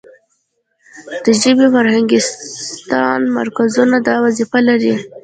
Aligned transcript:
د 1.23 1.25
ژبې 1.41 1.67
فرهنګستان 1.73 3.19
مرکزونه 3.37 3.97
دا 4.07 4.15
وظیفه 4.25 4.59
لري. 4.67 4.93